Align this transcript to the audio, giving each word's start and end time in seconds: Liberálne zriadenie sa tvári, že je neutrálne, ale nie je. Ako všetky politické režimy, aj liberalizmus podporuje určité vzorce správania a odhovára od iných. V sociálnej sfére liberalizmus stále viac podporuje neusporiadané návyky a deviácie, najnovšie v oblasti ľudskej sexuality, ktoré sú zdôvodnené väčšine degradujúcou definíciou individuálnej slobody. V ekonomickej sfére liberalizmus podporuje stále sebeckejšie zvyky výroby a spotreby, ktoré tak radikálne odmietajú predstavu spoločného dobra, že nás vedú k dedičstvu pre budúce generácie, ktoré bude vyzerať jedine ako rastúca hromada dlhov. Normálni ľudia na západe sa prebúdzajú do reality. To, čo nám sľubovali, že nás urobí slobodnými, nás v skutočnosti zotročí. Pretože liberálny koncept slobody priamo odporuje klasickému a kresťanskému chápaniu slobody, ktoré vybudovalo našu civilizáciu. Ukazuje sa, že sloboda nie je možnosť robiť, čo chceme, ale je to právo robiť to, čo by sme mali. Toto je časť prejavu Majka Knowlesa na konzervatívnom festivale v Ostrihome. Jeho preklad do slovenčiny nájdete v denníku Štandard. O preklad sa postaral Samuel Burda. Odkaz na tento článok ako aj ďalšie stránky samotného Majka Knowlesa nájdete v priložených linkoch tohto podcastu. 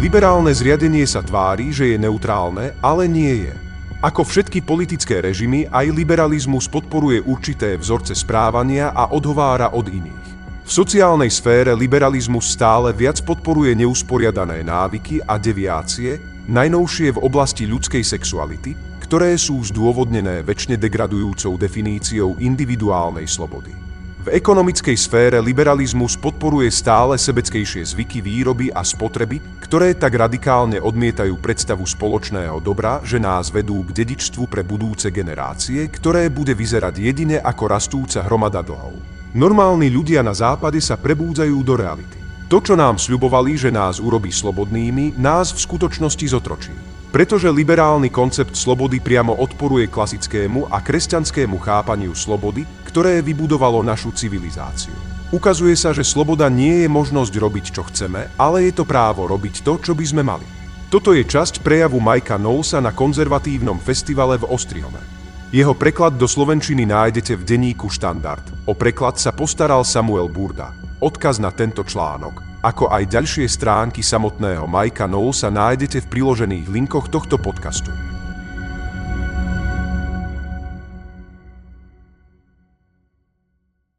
Liberálne 0.00 0.48
zriadenie 0.56 1.04
sa 1.04 1.20
tvári, 1.20 1.76
že 1.76 1.92
je 1.92 2.00
neutrálne, 2.00 2.72
ale 2.80 3.04
nie 3.04 3.44
je. 3.44 3.54
Ako 4.00 4.24
všetky 4.24 4.64
politické 4.64 5.20
režimy, 5.20 5.68
aj 5.68 5.92
liberalizmus 5.92 6.72
podporuje 6.72 7.20
určité 7.20 7.76
vzorce 7.76 8.16
správania 8.16 8.96
a 8.96 9.12
odhovára 9.12 9.76
od 9.76 9.92
iných. 9.92 10.26
V 10.64 10.70
sociálnej 10.72 11.28
sfére 11.28 11.76
liberalizmus 11.76 12.48
stále 12.48 12.96
viac 12.96 13.20
podporuje 13.20 13.76
neusporiadané 13.76 14.64
návyky 14.64 15.20
a 15.20 15.36
deviácie, 15.36 16.16
najnovšie 16.48 17.12
v 17.12 17.20
oblasti 17.20 17.68
ľudskej 17.68 18.00
sexuality, 18.00 18.72
ktoré 19.04 19.36
sú 19.36 19.60
zdôvodnené 19.68 20.40
väčšine 20.40 20.80
degradujúcou 20.80 21.60
definíciou 21.60 22.40
individuálnej 22.40 23.28
slobody. 23.28 23.89
V 24.20 24.28
ekonomickej 24.36 25.00
sfére 25.00 25.40
liberalizmus 25.40 26.20
podporuje 26.20 26.68
stále 26.68 27.16
sebeckejšie 27.16 27.80
zvyky 27.88 28.20
výroby 28.20 28.68
a 28.68 28.84
spotreby, 28.84 29.40
ktoré 29.64 29.96
tak 29.96 30.12
radikálne 30.12 30.76
odmietajú 30.76 31.40
predstavu 31.40 31.88
spoločného 31.88 32.60
dobra, 32.60 33.00
že 33.00 33.16
nás 33.16 33.48
vedú 33.48 33.80
k 33.80 33.96
dedičstvu 34.04 34.44
pre 34.44 34.60
budúce 34.60 35.08
generácie, 35.08 35.88
ktoré 35.88 36.28
bude 36.28 36.52
vyzerať 36.52 37.00
jedine 37.00 37.40
ako 37.40 37.64
rastúca 37.72 38.20
hromada 38.28 38.60
dlhov. 38.60 38.92
Normálni 39.32 39.88
ľudia 39.88 40.20
na 40.20 40.36
západe 40.36 40.84
sa 40.84 41.00
prebúdzajú 41.00 41.56
do 41.64 41.80
reality. 41.80 42.19
To, 42.50 42.58
čo 42.58 42.74
nám 42.74 42.98
sľubovali, 42.98 43.54
že 43.54 43.70
nás 43.70 44.02
urobí 44.02 44.34
slobodnými, 44.34 45.14
nás 45.22 45.54
v 45.54 45.62
skutočnosti 45.70 46.26
zotročí. 46.34 46.74
Pretože 47.14 47.46
liberálny 47.46 48.10
koncept 48.10 48.58
slobody 48.58 48.98
priamo 48.98 49.38
odporuje 49.38 49.86
klasickému 49.86 50.66
a 50.66 50.82
kresťanskému 50.82 51.62
chápaniu 51.62 52.10
slobody, 52.10 52.66
ktoré 52.90 53.22
vybudovalo 53.22 53.86
našu 53.86 54.10
civilizáciu. 54.10 54.98
Ukazuje 55.30 55.78
sa, 55.78 55.94
že 55.94 56.02
sloboda 56.02 56.50
nie 56.50 56.82
je 56.82 56.88
možnosť 56.90 57.34
robiť, 57.38 57.66
čo 57.70 57.86
chceme, 57.86 58.34
ale 58.34 58.66
je 58.66 58.74
to 58.74 58.82
právo 58.82 59.30
robiť 59.30 59.62
to, 59.62 59.78
čo 59.78 59.94
by 59.94 60.02
sme 60.02 60.26
mali. 60.26 60.46
Toto 60.90 61.14
je 61.14 61.22
časť 61.22 61.62
prejavu 61.62 62.02
Majka 62.02 62.34
Knowlesa 62.34 62.82
na 62.82 62.90
konzervatívnom 62.90 63.78
festivale 63.78 64.42
v 64.42 64.50
Ostrihome. 64.50 64.98
Jeho 65.54 65.70
preklad 65.70 66.18
do 66.18 66.26
slovenčiny 66.26 66.82
nájdete 66.82 67.38
v 67.38 67.46
denníku 67.46 67.86
Štandard. 67.86 68.42
O 68.66 68.74
preklad 68.74 69.22
sa 69.22 69.30
postaral 69.30 69.86
Samuel 69.86 70.26
Burda. 70.26 70.79
Odkaz 71.00 71.40
na 71.40 71.48
tento 71.48 71.80
článok 71.80 72.50
ako 72.60 72.92
aj 72.92 73.08
ďalšie 73.08 73.48
stránky 73.48 74.04
samotného 74.04 74.68
Majka 74.68 75.08
Knowlesa 75.08 75.48
nájdete 75.48 76.04
v 76.04 76.10
priložených 76.12 76.68
linkoch 76.68 77.08
tohto 77.08 77.40
podcastu. 77.40 77.88